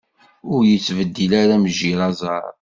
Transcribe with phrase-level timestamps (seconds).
[0.53, 2.43] Ur yettbeddil ara mejjir aẓar.